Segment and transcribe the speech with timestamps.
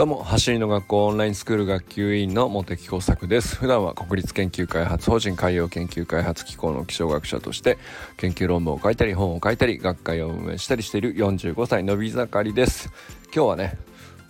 [0.00, 3.56] どうも走りの学校オンラインスクール学級委員の茂木耕作です。
[3.56, 7.76] 普段は国立研究開発法人海洋研究開発機構の気象学者として
[8.16, 12.90] 研究論文を書いたり本を書いたり学会を運営したりしている45歳のび盛りです。
[13.24, 13.76] 今日はね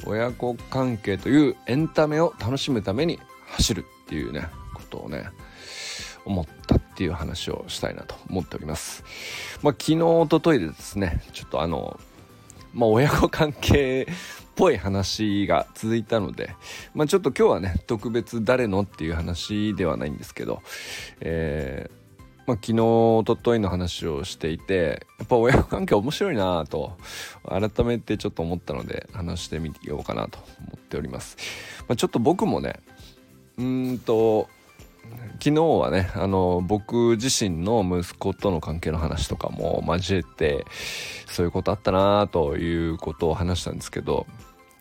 [0.05, 5.30] 親子関係というエンタメを楽しむために走るっていうねことをね
[6.25, 9.05] 思ったっていう話をしたいなと思っております。
[9.62, 12.00] まあ昨日一昨日でですねちょっとあの
[12.74, 14.09] まあ親子関係
[14.60, 16.55] ぽい話が続いたので、
[16.92, 20.60] まあ、ちょっと今日はね特別誰のっていう話ではないんですけど、
[21.20, 22.01] えー
[22.46, 26.98] まあ、昨日おとといの話をしていてやっぱ親子関係面白いなと
[27.48, 31.38] 改めてちょっと思ったので話してみようかなと思っております。
[31.88, 32.80] まあ、ちょっと僕もね
[33.56, 34.46] うんと
[35.42, 40.66] 昨日はねあの僕自身の息子との関係の話とかも交えて
[41.27, 44.26] そういうことあったなということを話したんですけど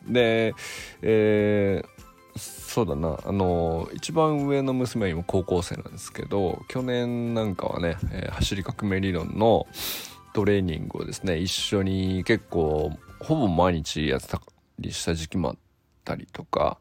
[0.07, 0.55] で、
[1.01, 1.99] えー、
[2.39, 3.19] そうだな。
[3.25, 9.67] あの一番上の娘は今高校生なんですけど去年なんかはね、えー、走り革命理論の
[10.33, 14.41] トレーニングをですね一緒に結構ほぼ毎日やってた
[14.79, 15.55] りした時期もあっ
[16.05, 16.77] たりとか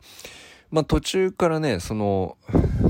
[0.71, 2.37] まあ途中からねその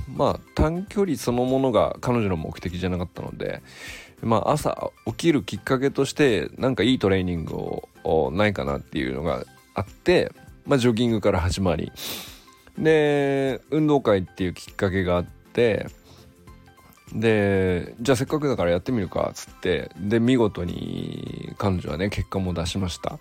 [0.08, 3.62] まあ短距離そのものが彼女の目的じゃなかったので
[4.20, 9.44] まあ朝起きるきっかけとしてなんかいいトレーニングをないかなっていうのが
[9.78, 10.32] あって、
[10.66, 11.92] まあ、ジョギングから始まり。
[12.78, 15.88] で運動会っていうきっかけがあって
[17.12, 23.18] でじゃあせっかくだからやってみるかっつってで見事に彼女はね結果も出しました。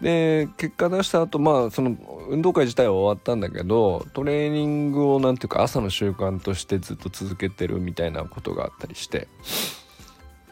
[0.00, 1.94] で結果出した後まあその
[2.30, 9.28] 運動会自体は終わったんだけどトレーニングを何ていうか朝の習慣としてずっと続けてるみたいなことがあったりして。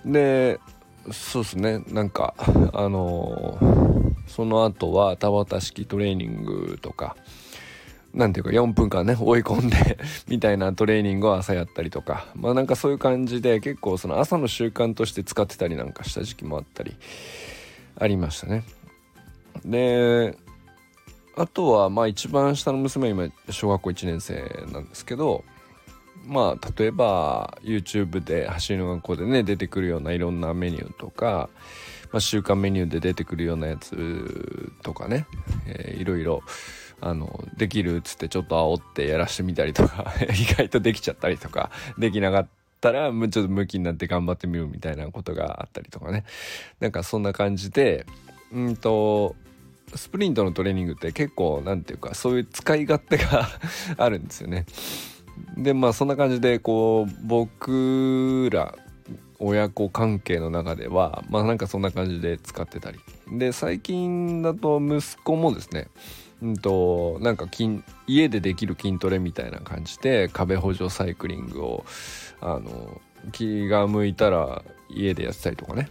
[0.05, 0.61] で
[1.13, 2.35] そうですねなんか
[2.73, 3.89] あのー
[4.29, 7.17] その後は田畑式トレーニングとか
[8.15, 16.97] 何ていうか4分間ね追い込んで みたいなトレーニングを朝やったりとかまあなんかそういう感じで結構その朝の習慣として使ってたりなんかした時期もあったり
[17.99, 18.65] ありましたね。
[19.65, 20.37] で
[21.37, 25.45] あとはまあ一番下の娘は今小学校1年生なんですけど
[26.29, 31.49] まあ例えば YouTube で走りの学校でね出てくるようないろんなメニューとか
[32.13, 35.27] まあ、週間メニューで出てくるようなやつとかね、
[35.67, 36.43] えー、いろいろ
[37.01, 42.49] あのできるっつってちょっと煽ってやらしてみたりとか 意外とできちゃったりとかできなかっ
[42.81, 46.25] たらちょっとムキになって頑張ってみるみたいなことがあったりとかね
[46.81, 48.07] なんかそんな感じで
[48.53, 49.37] うんと
[49.95, 53.49] スプリントのトレーニングって結構何て言うかそういう使い勝手が
[53.97, 54.67] あるんですよね。
[55.57, 58.75] でまあそんな感じでこう僕ら
[59.39, 62.99] 親子関係の中ではまあなんかそんな感じで使ってたり。
[63.31, 65.89] で最近だと息子もですね
[66.43, 71.85] うんとなんか筋家でできる筋トレみたいな感じで壁補助サイクリングを
[72.41, 73.01] あの
[73.33, 75.89] 気が向いたら家でやってたりとかね。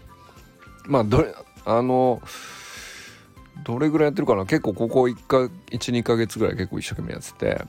[0.86, 1.34] まあどれ
[1.66, 2.22] あの
[3.64, 4.46] どれぐらいやってるかな。
[4.46, 5.38] 結構ここ1か
[5.72, 7.62] 12ヶ月ぐらい結構一生懸命やってて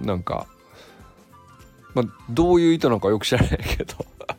[0.00, 0.46] なんか
[1.94, 3.94] まあどういう意図なのかよく知らないけど。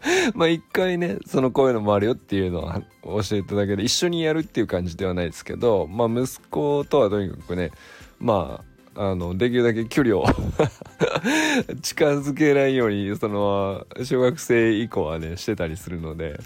[0.34, 7.72] まあ一回ねそのこういうのもあるよっていうのは教えただけで一緒にやるっていう感じではないですけどまあ息子とはとにかくね
[8.20, 8.64] ま
[8.96, 10.26] ああのできるだけ距離を
[11.82, 16.40] 近づけないようにその小学生以降はねしてたりするので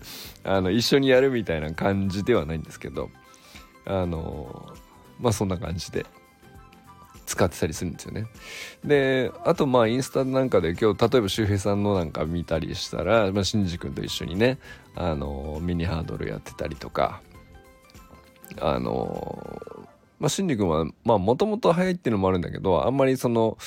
[0.44, 3.10] あの一緒にやるみたいな感じではないんですけど
[3.86, 4.74] あの
[5.20, 6.06] まあそんな感じで。
[7.26, 8.28] 使ってたりするんですよね。
[8.84, 14.58] であとまあインスタなんかで今日例えば周平さんのなんか見たりしたら、まあ、シンジ君と一緒にね
[14.96, 17.22] あのミニハードルやってたりとか
[18.60, 19.62] あの
[20.20, 23.58] まあシンジ君はまあもともと速いっていうのもあるんだけどあんまりその、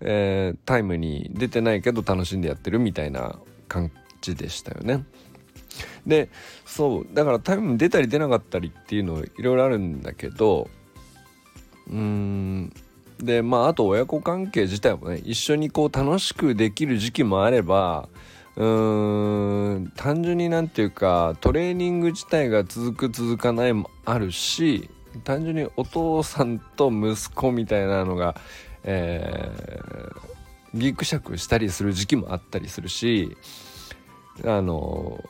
[0.00, 3.38] えー、タイムに出てないけど楽しんでやってるみたいな
[3.68, 5.04] 感じでしたよね。
[6.06, 6.30] で
[6.64, 10.68] そうだからタイムに出たり出なかったりっていうのいろいろあるんだけど
[11.90, 12.72] うん。
[13.18, 18.08] でまああと親子関係自体もね一緒にこう楽しくできる時期もあれば
[18.56, 24.90] うーん単純になんていうかトレーニング自体が続く続かないもあるし
[25.24, 28.36] 単純にお父さんと息子みたいなのが、
[28.84, 33.36] えー、ギクシャクしたりする時期もあったりするし
[34.44, 35.22] あの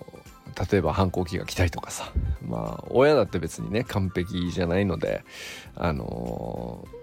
[0.70, 2.12] 例えば反抗期が来たりとかさ。
[2.46, 5.24] まあ親だって別にね完璧じゃないので
[5.74, 6.96] あのー、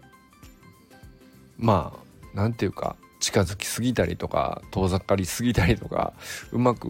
[1.58, 2.00] まあ
[2.34, 6.14] 何て言うか近づきすぎたりとか遠ざかりすぎたりとか
[6.52, 6.90] うまく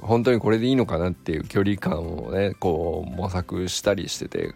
[0.00, 4.54] 本当にこれでいいのかなっていう距離感をねこう模索したりしてて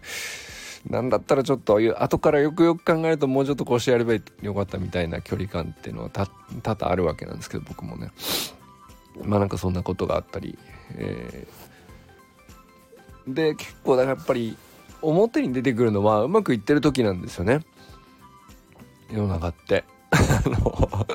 [0.89, 8.11] なんだったらちょっと後からよくよく考えるともうちょっとこうしてやればよかったみたいな距離感っていうのは多々あるわけなんですけど僕もね。
[9.23, 10.57] まあなんかそんなことがあったり、
[10.95, 14.57] えー、で結構だからやっぱり
[15.01, 17.61] 表に出てくるのはうまくいってる時なんですよね。
[19.11, 19.83] 世の中って。
[20.11, 21.07] あの、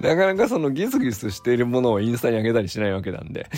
[0.00, 3.48] なかなかそのギスギスしているものをインスタに上げたりしないわけなんで、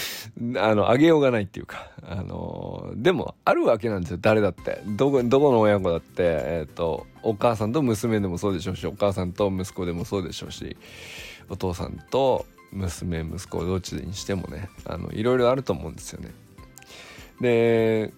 [0.56, 4.80] あの、上げようがないっていうか、あの、でもあるわけなんですよ、誰だって。
[4.86, 10.76] どこ、どこの親子だって、えっ、ー、と、お母さんと娘でもそうでしょうし、お母さんと息子でもそうでしょうし、
[11.48, 16.30] お父さんと娘、息子、どっちにしてもね、あの、いろいろあると思うんですよね。
[17.40, 18.12] で、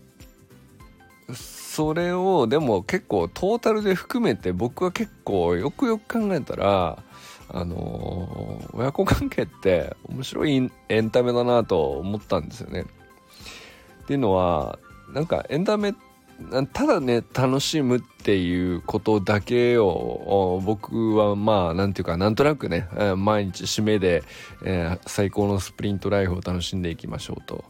[1.34, 7.02] それをでも結構トータルで含めて僕は結構よくよく考えたら
[7.48, 12.86] あの、親子関係って面白いエンタメだなと思ったんですよね。
[14.02, 14.78] っていうのは
[15.12, 16.09] なんかエンタメって
[16.72, 24.22] ただね楽しむっていうことだけを僕はまあなんていうかなんとなくね毎日締めで、
[24.64, 27.64] えー、最高のスプリントライフを楽しんでいきましょうと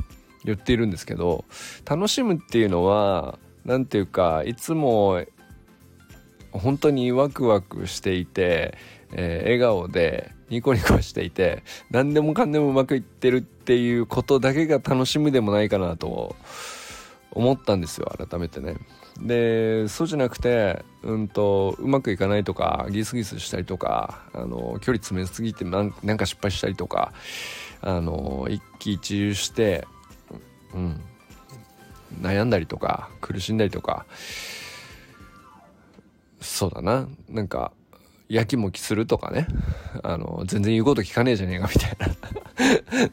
[0.45, 1.45] 言っているんですけど
[1.85, 5.23] 楽しむっていうのは何ていうかいつも
[6.53, 8.77] 本当にワクワクしていて、
[9.13, 16.35] えー、笑顔でニコニコしていて何でもかんでもうまくいってるっていうことだけが楽しみでもないかなと
[17.33, 18.77] 思ったんですよ改めてね。
[19.21, 27.13] でそうじゃなくてうんとうまくいかないとかギスギスしたりとかあの距離詰めすぎてなんか失敗したりとか
[27.83, 29.87] あの一喜一憂して
[30.75, 31.01] うん
[32.21, 34.07] 悩んだりとか苦しんだりとか
[36.41, 37.07] そうだな。
[37.29, 37.73] なんか
[38.29, 39.47] やきもきするとかね。
[40.03, 41.97] あの全然言うこと聞かねえじゃねえかみたい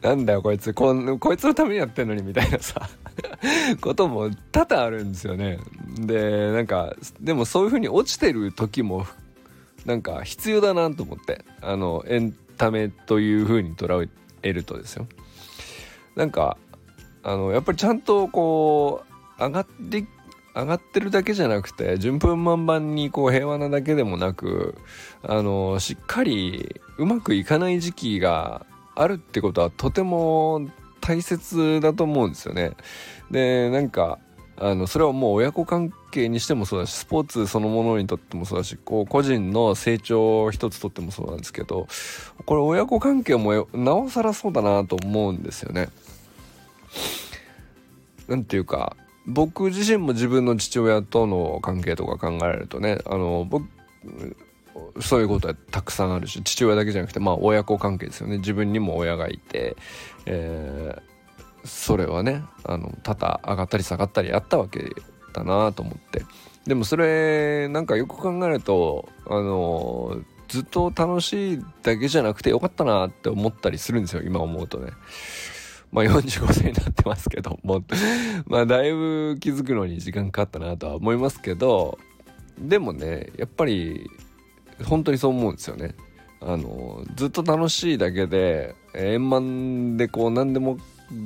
[0.10, 0.72] なんだよこいつ。
[0.72, 2.88] ここいつのためにやってんのにみたいなさ。
[3.80, 5.58] ことも多々あるんですよね。
[6.00, 9.06] でなんかでもそういう風に落ちてる時も
[9.84, 14.08] なんか必要だなと思ってあのエンタメという風に捉
[14.42, 15.06] えるとですよ。
[16.14, 16.56] なんか
[17.22, 19.04] あのやっぱりちゃんとこ
[19.38, 20.04] う上がって
[20.54, 24.76] 上がってるだけじゃなくて順風満帆にこう平和なだけでもなく
[25.22, 28.66] あのしっかりうまくいかない時期が
[28.96, 30.68] あるってことはとても
[31.00, 32.72] 大切だと思うんですよね。
[33.30, 34.18] でなんか
[34.60, 41.86] あのそれはもう親子関係にしてもそうだしスポーツそのものにとってもそうだしこう個人の成長を一つとってもそうなんですけど
[42.44, 45.88] これ親子関係もなおさらそうだなと思うんですよね。
[48.26, 48.96] 何て言うか
[49.26, 53.68] 僕自身も自分の父親との関係とか考えるとねあの僕
[55.00, 58.38] そういうことはたくさんあるし父親だけじゃなくてまあ親子関係ですよね。
[58.38, 59.76] 自分にも親がいて、
[60.26, 64.90] えー、それはねあの多々上がったり下がったりあったわけ
[65.32, 66.24] だなと思って。
[66.66, 74.92] でもそれなんかよく考えるとあのずっと楽しいだけじゃなくてよかったなって思ったりするんですよ今思うとね。
[75.92, 77.82] まあ45歳になってますけども。
[78.46, 81.98] まあだいぶ気づくのに時間かかったなとは思いますけど
[82.58, 84.10] でもねやっぱり
[84.84, 85.94] 本当にそう思うんですよね。
[86.40, 90.78] あのずっと楽しいだけで円満でこう何でも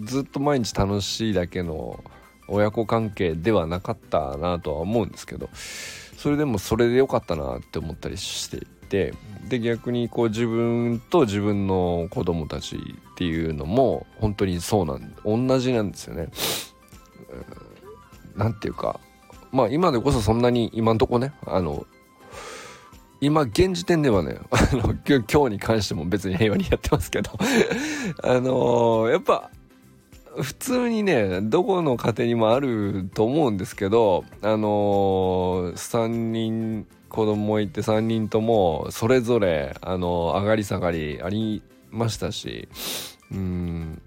[0.05, 2.03] ずっと毎日楽しいだけの
[2.49, 5.51] 親子関係ではなかったなとは思うんですけど
[6.17, 9.15] それでもそれで良かったなって思ったりしていて
[9.49, 12.81] で逆にこう自分と自分の子供たちっ
[13.17, 16.29] ていうのも本当にそうなん同じなんですよね。
[18.37, 19.01] 何て言うか
[19.51, 21.87] まあ今でこそそんなに今んとこねあの
[23.23, 27.31] 今現時点ではね あの今日に関しても別に平和にやってますけど
[28.21, 29.49] あのー、やっぱ
[30.41, 41.63] 普通にねどこの家庭にもあると思うんですけどあのー、3人子供いて3人ともそれぞれあの上がり下がりあり
[41.93, 42.69] ましたし
[43.31, 44.03] うん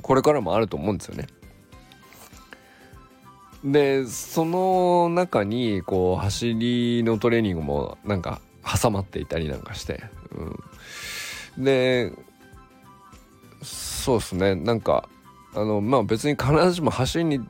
[0.00, 1.26] これからもあると思うんですよね。
[3.64, 10.02] でその中にこう走りのトレーニングもなんか挟まっていたりなんかして、
[11.56, 12.12] うん、で
[13.62, 14.56] そうですね。
[14.56, 15.08] なんか
[15.54, 17.40] あのまあ別に必ずしも走りに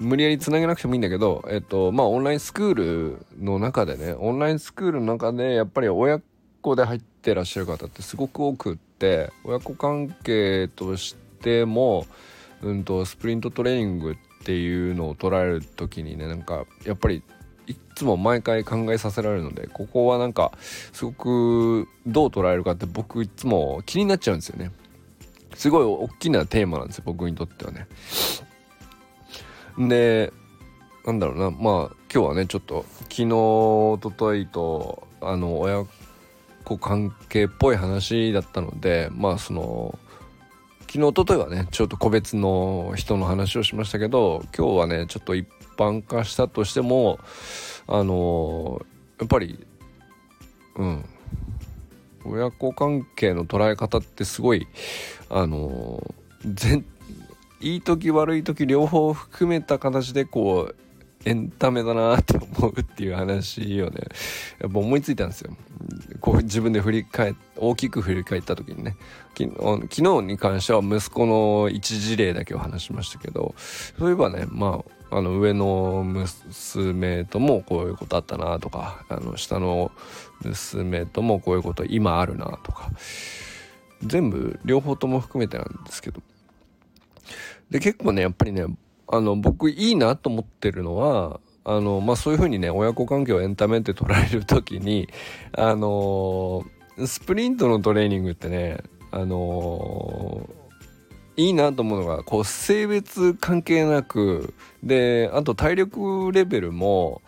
[0.00, 6.22] 無理やりつなげなくてもいいんだけど、えっと、まあ、オンラインスクールの中でね、オンラインスクールの中で、やっぱり親
[6.62, 12.06] 子で入ってらっしゃる方ってすごく多くって、親子関係としても、
[12.62, 17.22] うんと、スプリントトレーニングっていうのを捉える時にね、なんか、やっぱり、
[17.66, 24.72] いつも毎回考えさせられるので、ここはなんか、すごくどう捉えるかって僕いつも気になっちゃうんですよね。
[25.54, 27.86] すごい大きなテーマなんですよ、僕にとってはね。
[29.78, 30.32] で、
[31.04, 35.84] なんだろうなまあ今日はねちょっと昨日おとといとあの親
[36.64, 39.98] 子関係っぽい話だったのでまあその
[40.90, 47.20] 昨日おとといはねちょっと個別の人の話をしましたけど今日はねちょっと一般化したとしても
[47.86, 48.84] あの
[49.20, 49.64] やっぱり
[50.76, 51.04] うん。
[52.24, 54.66] 親子関係の捉え方ってすごい
[55.28, 56.02] あの
[56.44, 56.84] 全
[57.60, 60.76] いい時悪い時両方含めた形でこう
[61.24, 64.00] エンタメだなって思うっていう話をね
[64.58, 65.54] やっぱ思いついたんですよ。
[66.20, 68.96] こう自分で振り返大きく振り返った時にね
[69.36, 69.50] 昨
[69.88, 73.54] 日に関しては息子の一事例だけを話しましたけど
[73.98, 79.90] そういえばねまああの上の娘ともこういうことあったなとかあの下の
[80.42, 82.90] 娘ともこういうこと今あるなとか
[84.02, 86.22] 全部両方とも含めてなんですけど
[87.70, 88.66] で結構ねやっぱりね
[89.12, 95.08] あの僕いいなと思ってるのはあのまあそういうふうにね親子関係をエンタメって捉える時に
[95.52, 96.64] あの
[97.04, 98.78] スプリントのトレーニングってね
[99.10, 100.48] あの
[101.36, 107.20] いいなと思うのがこう性別関係なくであと体力レベルも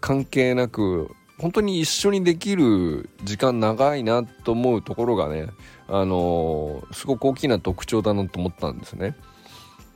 [0.00, 5.48] 関係なく本当に一緒にできる時間長いなと思うところがね
[5.88, 9.14] あのすごく大きな特徴だなと思ったんですね。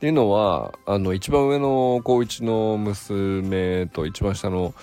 [0.03, 4.73] っていうのはあの一番上の高1の娘と一番下の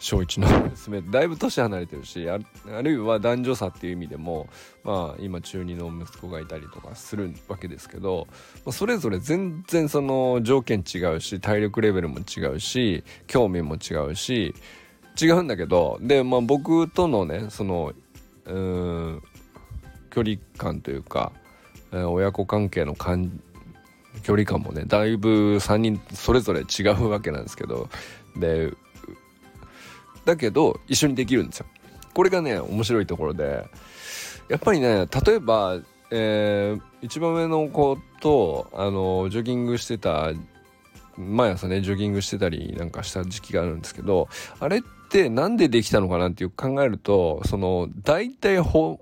[0.00, 2.40] 小1の娘 だいぶ年離れてるしあ
[2.82, 4.48] るいは男女差っていう意味でも
[4.82, 8.26] まあ今中2の息子がいたりとかするわけですけど、
[8.66, 14.52] まあ、それぞれ全然その条件違うし体力レベルも違うし興味も違うし
[15.22, 17.92] 違うんだけどで、まあ、僕とのねその
[18.46, 19.22] うん
[20.10, 21.32] 距離感というか、
[21.92, 23.53] 親子関係の感じ
[24.22, 27.88] 距離感もねだいぶ3人それぞれ違うわけなんですけど。
[28.36, 28.72] で
[30.24, 31.66] だけど一緒にできるんですよ。
[32.14, 33.66] これがね面白いところで。
[34.48, 35.80] やっぱりね例えば、
[36.10, 40.32] えー、一番上の子とあのジョギングしてた
[41.16, 44.28] 毎朝ねジョギングしてたりなんかした時期があるんですけど
[44.60, 49.00] あれって何でできたのかなっていう考えるとその大体ほ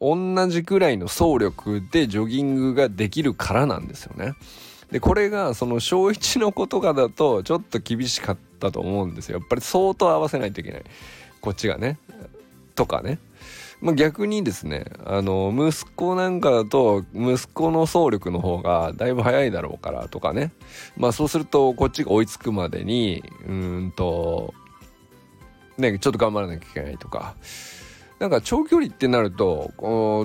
[0.00, 4.34] 同じくらいの走力でジョギングができるからなんですよね。
[4.90, 9.38] でこれがその小1の子とかだとちょっと厳しかったと思うんですよ。
[9.38, 10.84] やっぱり相当合わせないといけない。
[11.40, 11.98] こっちがね。
[12.74, 13.18] とかね。
[13.80, 20.52] まあ、逆にですねあの息子なんかだと息子の走力の方がだいぶ速いだろうからとかね
[20.96, 24.52] まあそうするとこっちが追いつくまでにうんと
[25.78, 27.36] ねちょっと頑張らなきゃいけないとか
[28.20, 29.72] なんか長距離ってなると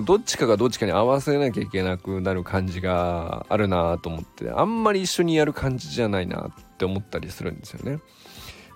[0.04, 8.00] どっちかがどっちかに合わせなきゃいけなくなる感じがあるなと思ってあんまり一緒にやる感じじゃないなって思ったりするんですよね。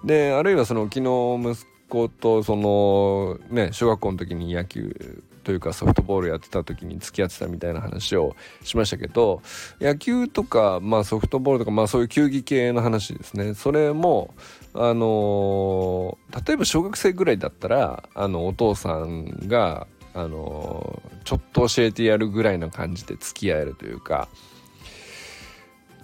[0.03, 9.43] であるいはその昨日息子とそのね小学校の時に野球というかソフトボールやってた時に付き合ってたみたいな話をしましたけど
[9.81, 14.35] 野球とか、まあ、ソフトボールとか、まあ、そういう球技系の話ですねそれも
[14.75, 24.29] あのー、例えば小学生ぐらいだったらあのお父さんが、あのー、ちょっと教えてやるぐらいの感じで付き合えるというか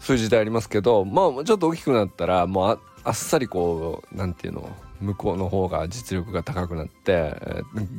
[0.01, 4.69] そういう時代ありますけどまあちょっと大きくなったらもうあっさりこう何て言うの
[5.01, 7.35] 向こうの方が実力が高くなって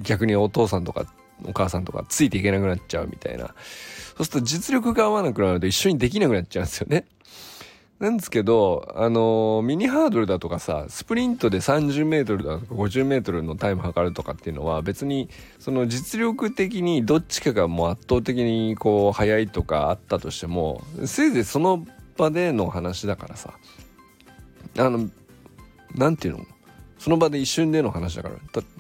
[0.02, 1.06] 逆にお父さんとか
[1.46, 3.48] お母さんとかついていけなくなっちゃうみたいな
[4.18, 7.06] そうすると実力が合わなくなると一緒にできなくなっちゃうんですよね。
[8.00, 21.88] なんですけど、あのー、ミニハードルだとかさ、スプリントで30メートルだとか50メートルのタイム測るとかっていうのは別に、その実力的にどっちかがもう圧倒的にこう速いとかあったとしても、せいぜいその
[22.18, 23.54] 場での話だからさ、
[24.78, 25.10] あの、
[25.96, 26.46] なんていうの？
[27.00, 28.36] その場で一瞬での話だから。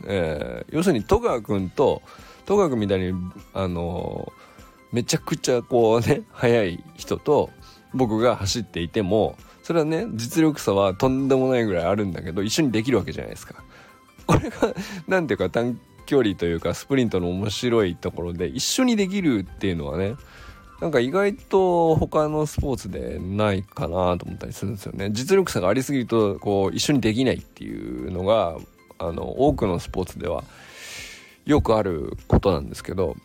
[0.05, 2.03] えー、要するに戸川君と、
[2.45, 3.13] 戸川君みたいに、
[3.53, 7.50] あのー、めちゃくちゃこうね、速い人と、
[7.97, 13.63] 僕が走っていてもそれはね実力差はとんでもないぐらいあるんだけど一緒にできるわけじゃないですか。
[14.25, 14.73] これが
[15.07, 20.15] 何ていうか短距離というかスプリントの面白いところで一緒にできるっていうのはね
[20.79, 25.09] なんか意外と他のスポーツでないかなと思ったりするんですよね。
[25.11, 28.57] 実力差がありすぎるとこう一緒にできないっていうのが
[28.99, 30.43] あの多くのスポーツでは
[31.45, 33.15] よくあることなんですけど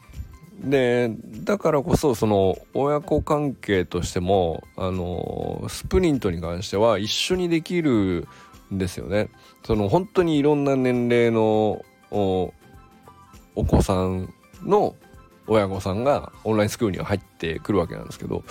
[0.60, 1.10] で
[1.44, 8.28] だからこそその親子関係としてもあのスプリントに関しては一緒にできる
[8.72, 9.28] んですよね。
[9.64, 12.52] その本当にいろんな年齢のお
[13.66, 14.32] 子さん
[14.62, 14.94] の
[15.46, 18.44] 親御さんがオンラインスクールには入ってくるわけなんですけど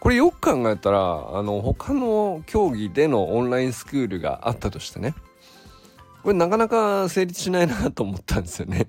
[0.00, 5.14] これよく考えたらあの他の競技でのオンラインスクールがあったとしてね
[6.22, 8.86] これなかなか成立しないなと思ったんですよね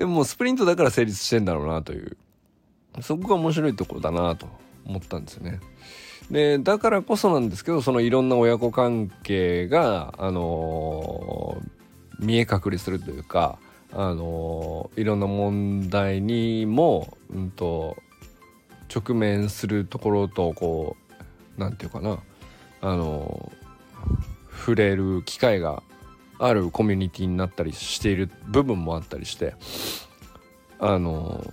[0.00, 2.16] でもスプリントだから成立してんだろうなという。
[3.02, 4.48] そこが面白いところだなと
[4.86, 5.60] 思ったんですよね。
[6.30, 13.58] でだからこそなんですけどそのいろんな親子関係があのー、見え隠れするというか
[13.92, 17.98] あのいろんな問題にも、うんと、
[18.94, 20.96] 直面するところとこ
[21.58, 22.20] う何て言うかな
[22.80, 23.52] あの
[24.50, 25.82] 触れる機会が
[26.40, 29.54] あるコミュニティになったりしている部分もあったりして
[30.78, 31.44] あの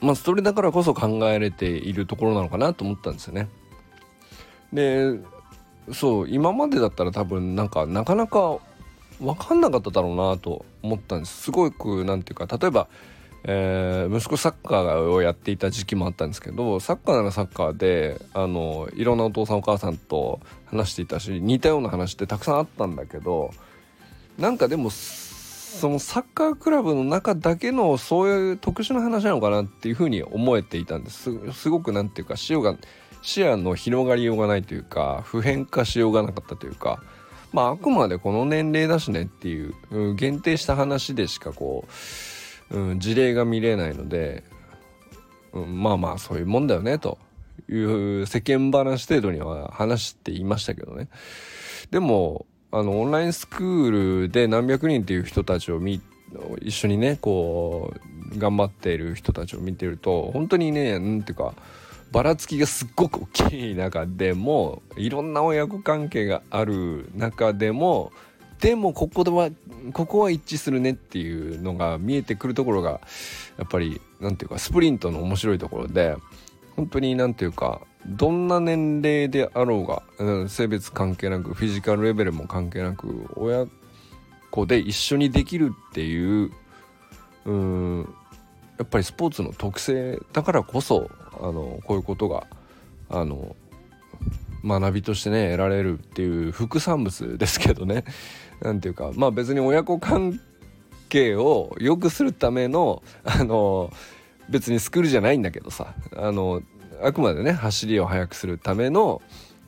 [0.00, 3.48] まあそれだからこそ考えれているところなのかなと思ったんですよね。
[4.72, 5.20] で
[5.92, 8.58] そう今までだったら多分なんかなかなか
[9.20, 12.88] 分かんなかっただろうなと思ったんですすごく何て言うか例えば、
[13.44, 23.50] えー、息子サッカーをやっていた時期もあったんですけどサッカーならサッカーであのいろんなお父さんお母さんと話していたし似たような話ってたくさんあったんだけど
[24.38, 31.30] なんかでもそのサッカークラブの中だけのそういう特殊な話なのかなっていうふうに思えていたんです。
[31.52, 32.76] すごく何て言うか視野が
[33.22, 37.02] 視野の広がりようがないというか普遍化しようがなかったというか
[37.52, 41.92] まああくまでこの年齢だしねっていう、限定した話でしかこう、
[42.70, 44.44] うん、事例が見れないので、
[45.52, 47.18] うん、まあまあそういうもんだよねと
[47.68, 47.74] い
[48.22, 51.08] う世間話程度には話していましたけどね。
[51.90, 56.00] でもあのオンラインスクールで何百人っていう人たちを見
[56.62, 57.92] 一緒にねこ
[58.34, 61.54] う頑張っている人たちを見てると本当にね何ていうか
[62.12, 68.12] ばらつきがすっごく大きい中でもいろんな親子関係がある中でも
[68.60, 69.50] でもここでは
[69.92, 73.00] ここは一致するねっていうのが見えてくるところが
[73.58, 76.16] やっぱり何ていうかスプリントの面白いところで
[76.76, 83.66] 本当に何ていうかどんな年齢であろうが、性別関係なくフィジカルレベルも関係なく親
[84.50, 86.50] 子で一緒にできるっていう
[87.44, 88.14] うん
[88.78, 92.46] やっぱりスポーツの特性だからこそあのこういうことが
[93.10, 93.54] あの
[94.64, 98.04] 学びとしてね得られるっていう副産物ですけどね
[98.60, 100.40] 何ていうかまあ別に親子関
[101.08, 103.92] 係を良くするためのあの
[104.48, 106.62] 別にスクールじゃないんだけどさあの
[107.02, 109.22] あくまでね走りを速くするための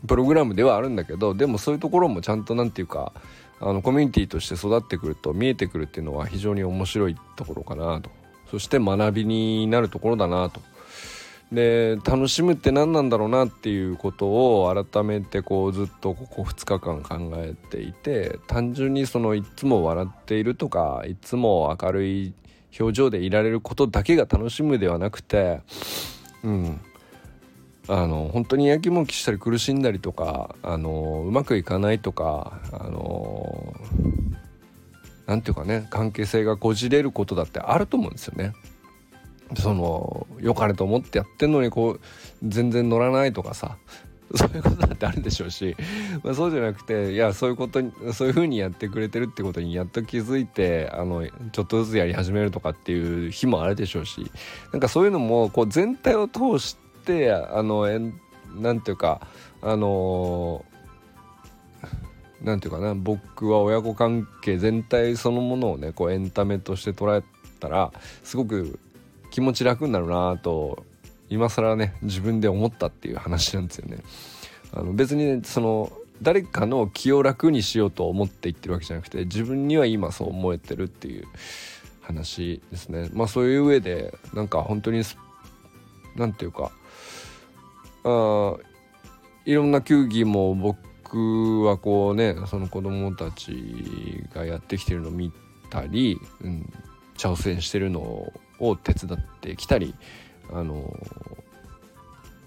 [0.06, 3.12] プログラムではあるんだけどでもそういうところもちゃんと何て言うか
[3.60, 8.10] あのコミュニティとして育ってくると見えてくるっていうのは非常に面白いところかなと
[8.50, 10.60] そして学びになるところだなと。
[11.52, 22.32] で楽しむって何なんだろうなっていうことを改めてこうずっとここ2日間考えていて単純にそのいつも笑っているとかいつも明るい
[22.80, 25.60] 表情でいられることだけが楽しむではなくて
[26.42, 26.80] うん
[27.86, 33.74] あの本当にやきもきしたり苦しんだりとかあのうまくいかないとかあの
[35.26, 38.54] 何て言うかね関係性がこじれることだってあると思うんですよね。
[39.56, 42.00] その良かれと思ってやってんのにこう
[42.42, 43.76] 全然乗らないとかさ
[44.34, 45.76] そういうことだってあるでしょうし、
[46.22, 54.30] まあ、そうじゃなくていやそういうことにそういう風にやってくれてるってことにやっと気づいてあのちょっとずつやり始めるとかっていう日もあるでしょうし
[54.72, 58.14] なんかそういうのもこう全体を通してあのえん
[58.54, 59.26] なんていうか
[59.60, 60.64] あの
[62.42, 67.22] 何て言うかな僕は親子関係全体そのものをねこうエンタメとして捉え
[67.60, 67.92] たら
[68.24, 68.78] すごく
[69.32, 70.84] 気持ち楽になるなと
[71.30, 73.98] 今更ね自分で思ったっていう話なんですよね。
[74.74, 75.90] あの別に、ね、その
[76.20, 81.26] 誰かの気を楽にしようと思って言ってるわけじゃなくて自分には今そう思えてるっていう
[82.02, 83.08] 話ですね。
[83.14, 85.02] まあそういう上でなんか本当に
[86.14, 86.70] 何て言うか
[88.04, 88.56] あ
[89.46, 95.32] いろんな球技も僕はこうねその子供たちがやってきてるのを見
[95.70, 96.70] たり、うん、
[97.16, 99.94] 挑戦してるのをを手伝ってきたり
[100.52, 100.96] あの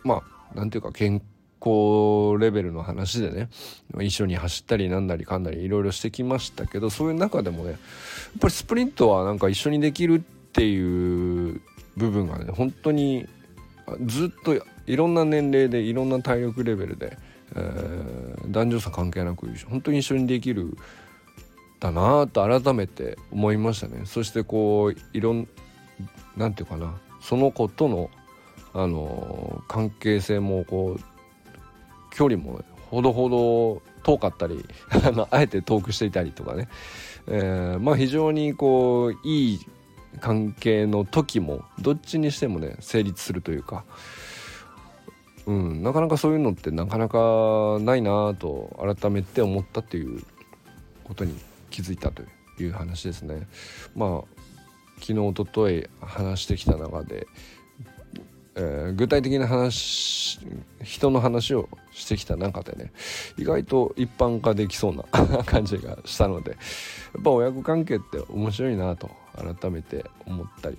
[0.03, 0.23] ま
[0.53, 1.21] あなんていうか健
[1.59, 3.49] 康レベルの話でね
[4.01, 7.79] 一緒に走ったりなんだりかんだりいろいろしてきましたけどそういう中でもねやっ
[8.39, 11.61] ぱりスプリントはなんか一緒にできるっていう
[11.97, 13.27] 部分がね本当に
[14.05, 14.55] ずっと
[14.87, 17.17] いろんな年齢でいろんな体力レベルで
[17.53, 20.77] えー、男女差関係なく本当に一緒にできる
[21.79, 24.05] だなと改めて思いましたね。
[24.05, 25.47] そしてこういろん
[26.37, 26.93] なんていうかな。
[27.21, 28.09] その子との
[28.73, 31.03] あの関係性もこう
[32.13, 34.65] 距離もほどほど遠かったり
[35.31, 36.67] あえて遠くしていたりとかね、
[37.27, 39.59] えー、まあ非常にこういい
[40.19, 43.83] 関係の時もどっちにしてもね成立するというか。
[45.47, 50.23] うん、なかなかそういうのってなかなかないなと改めて思ったっていう
[51.03, 51.35] ことに
[51.69, 52.23] 気づいたと
[52.59, 53.47] いう話ですね。
[53.95, 54.34] まあ
[54.99, 57.27] 昨日おととい話してきた中で、
[58.55, 60.39] えー、具体的な話
[60.83, 62.91] 人の話をしてきた中でね
[63.37, 65.03] 意外と一般化できそうな
[65.43, 66.57] 感じがしたのでや
[67.19, 70.77] っぱ親子関係って面白いなと改めて思ったり、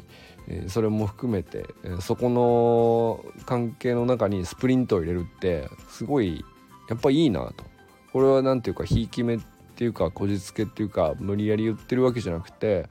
[0.49, 6.45] えー、それも含めて、えー、そこの関係の中にスプリントを入れるってすごい
[6.89, 7.65] やっぱいいなと。
[8.13, 9.39] これは何ていうかひいき目っ
[9.77, 12.87] ていうかこじつけっていうか無理やり言ってるわけじゃなくて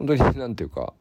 [0.00, 0.94] 本当に何ていうか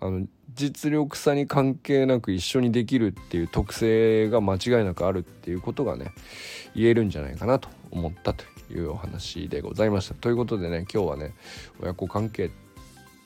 [0.00, 6.12] あの実力差に関係なく一緒にできるっていう特性が間違いなくあるっていうことがね
[6.76, 10.14] 言えるんじゃないかなと思ったというお話でございました。
[10.14, 11.34] ということでね今日はね
[11.82, 12.50] 親子関係っ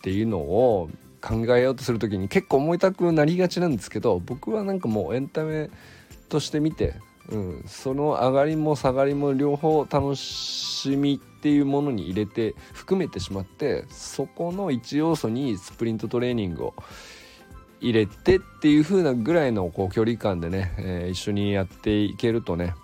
[0.01, 0.89] ていうのを
[1.21, 5.69] 考えようとする時に結構思いたくなりがちなんですけど僕はなんかもうエンタメ
[6.31, 6.95] として見て、
[7.29, 16.75] うん、その上がりも下がりも両方楽しみっていうものに入れて含めてしまってそこの一要素にスプリントトレーニングを
[17.81, 22.75] 入れてっていう風なぐらいのこう距離感でね、えー、一緒にやっていけるとね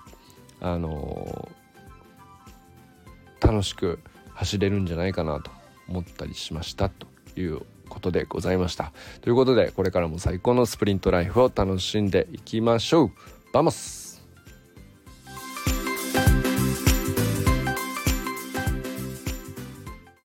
[0.60, 3.98] あのー、楽しく
[4.34, 5.50] 走れるんじゃないかなと
[5.88, 8.92] 思ったりしましたということでございました。
[9.20, 13.10] ということでこれからも最高のスプリントライフを楽しんでいきましょう。
[13.52, 14.03] vamos